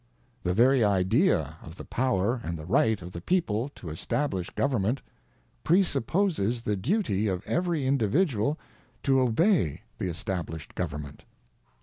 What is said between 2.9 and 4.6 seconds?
of the People to establish